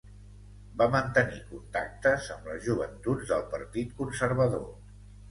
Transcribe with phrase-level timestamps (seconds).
[0.77, 4.65] Va mantenir contactes amb les joventuts del Partit Conservador.